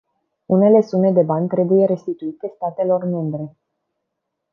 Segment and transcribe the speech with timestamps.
[0.45, 3.57] Unele sume de bani trebuie restituite statelor membre.